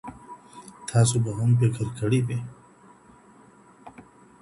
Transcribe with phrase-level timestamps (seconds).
[0.89, 2.39] تاسو به هم فکر کړی وي؟